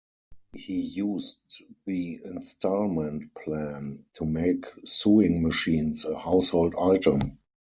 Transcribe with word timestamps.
He 0.53 0.81
used 0.81 1.41
the 1.85 2.21
"installment 2.25 3.35
plan" 3.35 4.03
to 4.13 4.25
make 4.25 4.65
sewing 4.83 5.43
machines 5.43 6.05
a 6.05 6.17
household 6.17 6.73
item. 6.75 7.37